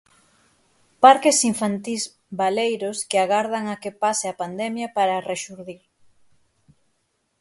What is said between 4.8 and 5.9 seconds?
para rexurdir.